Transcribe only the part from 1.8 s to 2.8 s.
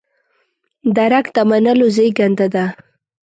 زېږنده ده.